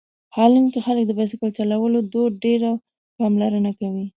هالنډ 0.35 0.67
کې 0.73 0.79
خلک 0.85 1.03
د 1.07 1.11
بایسکل 1.17 1.49
چلولو 1.57 1.99
دود 2.13 2.33
ډېره 2.45 2.71
پاملرنه 3.17 3.71
کوي. 3.79 4.05